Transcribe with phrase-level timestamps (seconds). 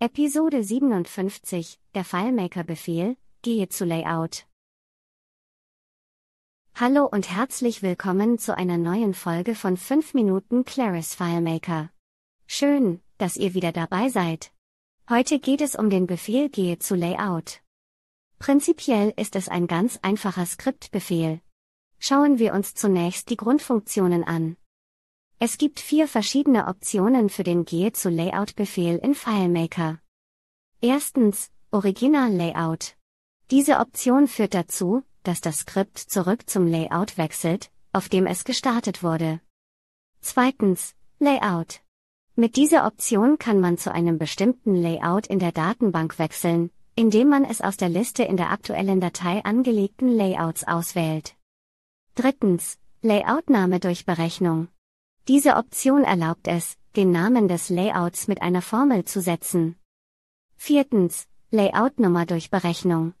[0.00, 4.44] Episode 57, der FileMaker-Befehl, gehe zu Layout.
[6.74, 11.90] Hallo und herzlich willkommen zu einer neuen Folge von 5 Minuten Claris FileMaker.
[12.48, 14.52] Schön, dass ihr wieder dabei seid.
[15.08, 17.62] Heute geht es um den Befehl gehe zu Layout.
[18.40, 21.40] Prinzipiell ist es ein ganz einfacher Skriptbefehl.
[22.00, 24.56] Schauen wir uns zunächst die Grundfunktionen an.
[25.46, 29.98] Es gibt vier verschiedene Optionen für den Gehe zu Layout-Befehl in FileMaker.
[30.80, 32.96] Erstens, Original Layout.
[33.50, 39.02] Diese Option führt dazu, dass das Skript zurück zum Layout wechselt, auf dem es gestartet
[39.02, 39.42] wurde.
[40.22, 41.82] Zweitens, Layout.
[42.36, 47.44] Mit dieser Option kann man zu einem bestimmten Layout in der Datenbank wechseln, indem man
[47.44, 51.36] es aus der Liste in der aktuellen Datei angelegten Layouts auswählt.
[52.14, 54.68] Drittens, Layoutname durch Berechnung.
[55.26, 59.76] Diese Option erlaubt es, den Namen des Layouts mit einer Formel zu setzen.
[60.58, 63.14] Viertens, Layoutnummer durch Berechnung.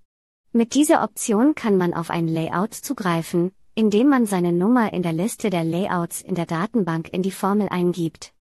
[0.52, 5.14] Mit dieser Option kann man auf ein Layout zugreifen, indem man seine Nummer in der
[5.14, 8.34] Liste der Layouts in der Datenbank in die Formel eingibt.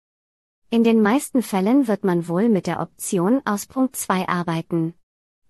[0.68, 4.94] In den meisten Fällen wird man wohl mit der Option aus Punkt 2 arbeiten.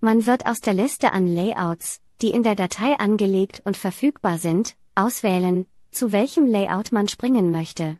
[0.00, 4.77] Man wird aus der Liste an Layouts, die in der Datei angelegt und verfügbar sind,
[4.94, 7.98] auswählen, zu welchem Layout man springen möchte.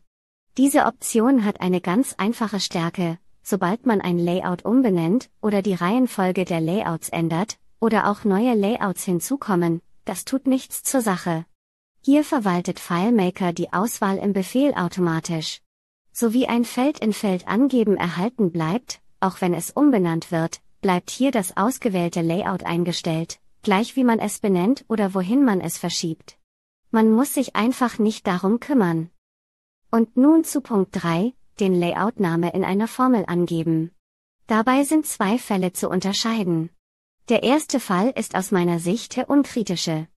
[0.59, 6.45] Diese Option hat eine ganz einfache Stärke, sobald man ein Layout umbenennt oder die Reihenfolge
[6.45, 11.47] der Layouts ändert, oder auch neue Layouts hinzukommen, das tut nichts zur Sache.
[12.03, 15.61] Hier verwaltet FileMaker die Auswahl im Befehl automatisch.
[16.13, 21.31] Sowie ein Feld in Feld angeben erhalten bleibt, auch wenn es umbenannt wird, bleibt hier
[21.31, 26.37] das ausgewählte Layout eingestellt, gleich wie man es benennt oder wohin man es verschiebt.
[26.91, 29.09] Man muss sich einfach nicht darum kümmern.
[29.95, 33.91] Und nun zu Punkt 3, den Layoutname in einer Formel angeben.
[34.47, 36.71] Dabei sind zwei Fälle zu unterscheiden.
[37.29, 40.09] Der erste Fall ist aus meiner Sicht der unkritische.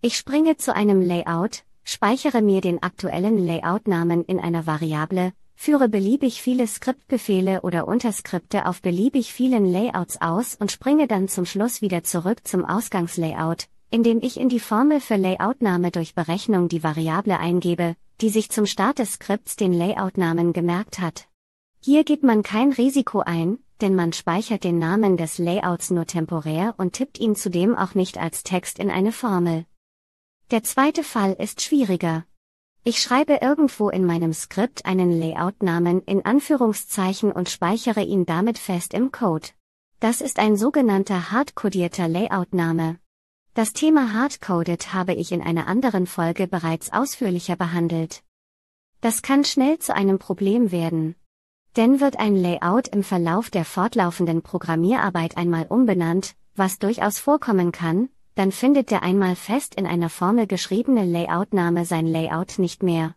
[0.00, 6.42] Ich springe zu einem Layout, speichere mir den aktuellen Layoutnamen in einer Variable, führe beliebig
[6.42, 12.02] viele Skriptbefehle oder Unterskripte auf beliebig vielen Layouts aus und springe dann zum Schluss wieder
[12.02, 17.96] zurück zum Ausgangslayout, indem ich in die Formel für Layoutname durch Berechnung die Variable eingebe,
[18.20, 21.26] die sich zum Start des Skripts den Layoutnamen gemerkt hat.
[21.80, 26.74] Hier geht man kein Risiko ein, denn man speichert den Namen des Layouts nur temporär
[26.76, 29.64] und tippt ihn zudem auch nicht als Text in eine Formel.
[30.50, 32.24] Der zweite Fall ist schwieriger.
[32.84, 38.94] Ich schreibe irgendwo in meinem Skript einen Layoutnamen in Anführungszeichen und speichere ihn damit fest
[38.94, 39.48] im Code.
[39.98, 42.99] Das ist ein sogenannter hardcodierter Layoutname.
[43.54, 48.22] Das Thema Hardcoded habe ich in einer anderen Folge bereits ausführlicher behandelt.
[49.00, 51.16] Das kann schnell zu einem Problem werden.
[51.76, 58.08] Denn wird ein Layout im Verlauf der fortlaufenden Programmierarbeit einmal umbenannt, was durchaus vorkommen kann,
[58.36, 63.16] dann findet der einmal fest in einer Formel geschriebene Layoutname sein Layout nicht mehr.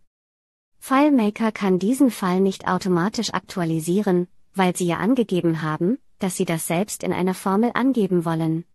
[0.80, 6.66] FileMaker kann diesen Fall nicht automatisch aktualisieren, weil sie ja angegeben haben, dass sie das
[6.66, 8.66] selbst in einer Formel angeben wollen.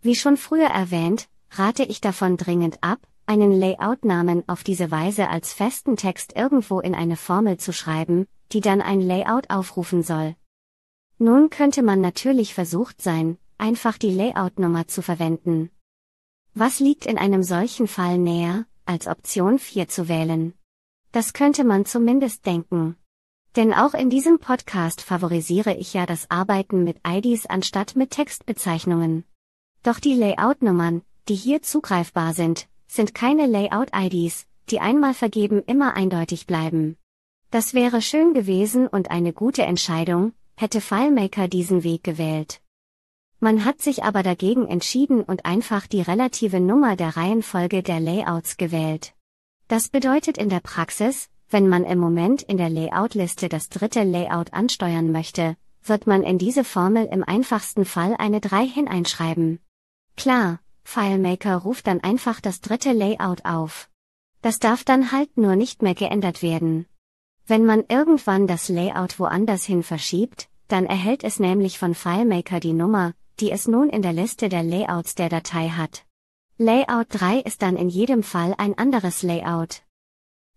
[0.00, 5.52] Wie schon früher erwähnt, rate ich davon dringend ab, einen Layout-Namen auf diese Weise als
[5.52, 10.34] festen Text irgendwo in eine Formel zu schreiben, die dann ein Layout aufrufen soll.
[11.18, 15.70] Nun könnte man natürlich versucht sein, einfach die Layout-Nummer zu verwenden.
[16.54, 20.54] Was liegt in einem solchen Fall näher, als Option 4 zu wählen?
[21.12, 22.96] Das könnte man zumindest denken.
[23.56, 29.24] Denn auch in diesem Podcast favorisiere ich ja das Arbeiten mit IDs anstatt mit Textbezeichnungen.
[29.82, 36.46] Doch die Layout-Nummern, die hier zugreifbar sind, sind keine Layout-IDs, die einmal vergeben immer eindeutig
[36.46, 36.96] bleiben.
[37.50, 42.60] Das wäre schön gewesen und eine gute Entscheidung, hätte FileMaker diesen Weg gewählt.
[43.40, 48.56] Man hat sich aber dagegen entschieden und einfach die relative Nummer der Reihenfolge der Layouts
[48.56, 49.14] gewählt.
[49.68, 54.52] Das bedeutet in der Praxis, wenn man im Moment in der Layout-Liste das dritte Layout
[54.52, 59.60] ansteuern möchte, wird man in diese Formel im einfachsten Fall eine 3 hineinschreiben.
[60.18, 63.88] Klar, FileMaker ruft dann einfach das dritte Layout auf.
[64.42, 66.86] Das darf dann halt nur nicht mehr geändert werden.
[67.46, 72.72] Wenn man irgendwann das Layout woanders hin verschiebt, dann erhält es nämlich von FileMaker die
[72.72, 76.04] Nummer, die es nun in der Liste der Layouts der Datei hat.
[76.56, 79.82] Layout 3 ist dann in jedem Fall ein anderes Layout.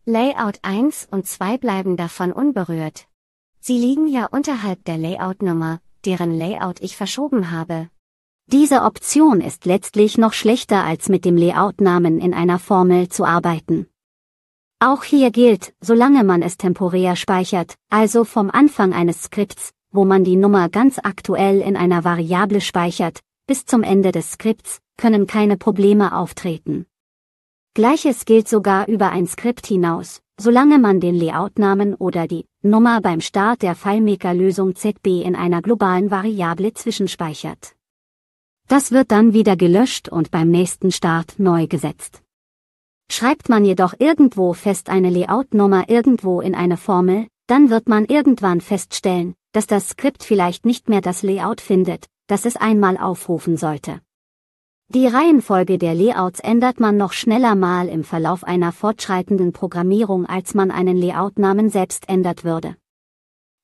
[0.06, 3.06] Layout 1 und 2 bleiben davon unberührt.
[3.60, 7.92] Sie liegen ja unterhalb der Layout-Nummer, deren Layout ich verschoben habe.
[8.48, 13.88] Diese Option ist letztlich noch schlechter als mit dem Layout-Namen in einer Formel zu arbeiten.
[14.80, 20.24] Auch hier gilt, solange man es temporär speichert, also vom Anfang eines Skripts, wo man
[20.24, 25.56] die Nummer ganz aktuell in einer Variable speichert, bis zum Ende des Skripts, können keine
[25.58, 26.88] Probleme auftreten.
[27.74, 33.22] Gleiches gilt sogar über ein Skript hinaus, solange man den Layoutnamen oder die Nummer beim
[33.22, 37.76] Start der FileMaker-Lösung ZB in einer globalen Variable zwischenspeichert.
[38.71, 42.21] Das wird dann wieder gelöscht und beim nächsten Start neu gesetzt.
[43.12, 48.62] Schreibt man jedoch irgendwo fest eine Layout-Nummer irgendwo in eine Formel, dann wird man irgendwann
[48.62, 54.00] feststellen, dass das Skript vielleicht nicht mehr das Layout findet, das es einmal aufrufen sollte.
[54.88, 60.53] Die Reihenfolge der Layouts ändert man noch schneller mal im Verlauf einer fortschreitenden Programmierung, als
[60.53, 62.77] man einen Layoutnamen selbst ändert würde.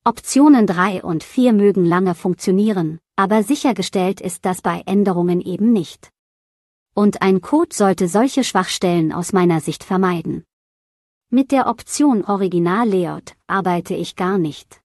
[0.08, 6.14] Optionen 3 und 4 mögen lange funktionieren, aber sichergestellt ist das bei Änderungen eben nicht.
[6.96, 10.46] Und ein Code sollte solche Schwachstellen aus meiner Sicht vermeiden.
[11.30, 14.80] Mit der Option Original Layout arbeite ich gar nicht.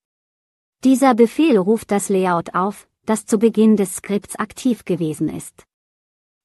[0.83, 5.69] Dieser Befehl ruft das Layout auf, das zu Beginn des Skripts aktiv gewesen ist.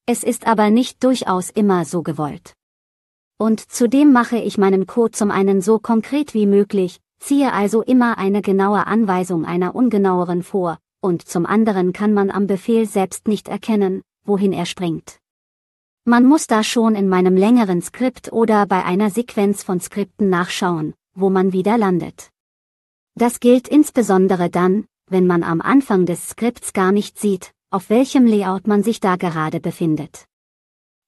[0.06, 2.54] Es ist aber nicht durchaus immer so gewollt.
[3.40, 8.18] Und zudem mache ich meinen Code zum einen so konkret wie möglich, ziehe also immer
[8.18, 13.48] eine genaue Anweisung einer ungenaueren vor, und zum anderen kann man am Befehl selbst nicht
[13.48, 15.20] erkennen, wohin er springt.
[16.06, 20.94] Man muss da schon in meinem längeren Skript oder bei einer Sequenz von Skripten nachschauen,
[21.14, 22.30] wo man wieder landet.
[23.16, 28.26] Das gilt insbesondere dann, wenn man am Anfang des Skripts gar nicht sieht, auf welchem
[28.26, 30.26] Layout man sich da gerade befindet.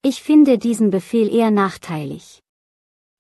[0.02, 2.42] Ich finde diesen Befehl eher nachteilig.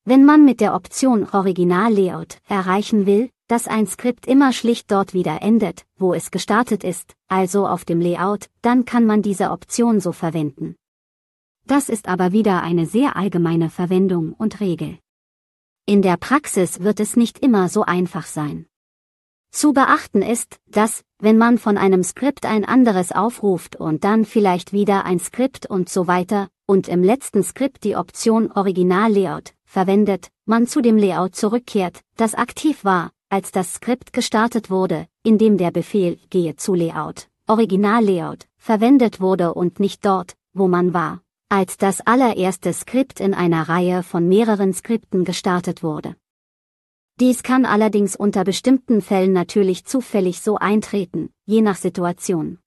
[0.10, 5.14] Wenn man mit der Option Original Layout erreichen will, dass ein Skript immer schlicht dort
[5.14, 10.00] wieder endet, wo es gestartet ist, also auf dem Layout, dann kann man diese Option
[10.00, 10.76] so verwenden.
[11.68, 14.98] Das ist aber wieder eine sehr allgemeine Verwendung und Regel.
[15.86, 18.66] In der Praxis wird es nicht immer so einfach sein.
[19.52, 24.74] Zu beachten ist, dass, wenn man von einem Skript ein anderes aufruft und dann vielleicht
[24.74, 30.30] wieder ein Skript und so weiter, und im letzten Skript die Option Original Layout verwendet,
[30.46, 35.72] man zu dem Layout zurückkehrt, das aktiv war, als das Skript gestartet wurde, indem der
[35.72, 41.78] Befehl gehe zu Layout, Original Layout, verwendet wurde und nicht dort, wo man war, als
[41.78, 46.16] das allererste Skript in einer Reihe von mehreren Skripten gestartet wurde.
[47.20, 52.60] Dies kann allerdings unter bestimmten Fällen natürlich zufällig so eintreten, je nach Situation.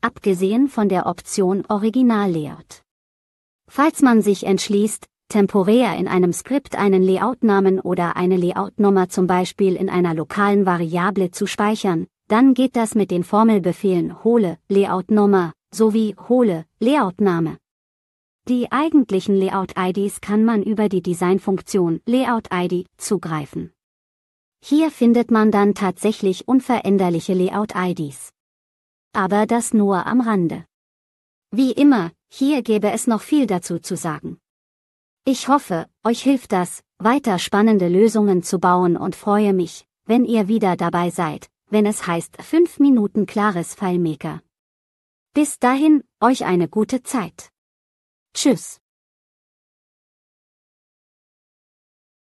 [0.00, 2.82] Abgesehen von der Option Original Layout.
[3.68, 9.76] Falls man sich entschließt, temporär in einem Skript einen Layoutnamen oder eine Layoutnummer zum Beispiel
[9.76, 16.14] in einer lokalen Variable zu speichern, dann geht das mit den Formelbefehlen hole Layoutnummer sowie
[16.28, 17.58] hole Layoutname.
[18.48, 23.72] Die eigentlichen Layout-IDs kann man über die Designfunktion Layout-ID zugreifen.
[24.60, 28.32] Hier findet man dann tatsächlich unveränderliche Layout-IDs.
[29.12, 30.64] Aber das nur am Rande.
[31.50, 34.38] Wie immer, hier gäbe es noch viel dazu zu sagen.
[35.24, 40.48] Ich hoffe, euch hilft das, weiter spannende Lösungen zu bauen und freue mich, wenn ihr
[40.48, 44.40] wieder dabei seid, wenn es heißt 5 Minuten klares FileMaker.
[45.34, 47.50] Bis dahin, euch eine gute Zeit.
[48.34, 48.81] Tschüss.